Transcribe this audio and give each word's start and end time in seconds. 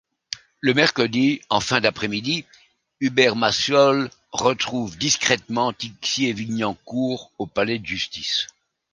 Le 0.61 0.73
mercredi 0.73 1.41
en 1.51 1.59
fin 1.59 1.79
d'après-midi, 1.79 2.43
Hubert 3.01 3.35
Massol 3.35 4.09
retrouve 4.31 4.97
discrètement 4.97 5.73
Tixier-Vignancour 5.73 7.29
au 7.37 7.45
palais 7.45 7.77
de 7.77 7.85
justice. 7.85 8.47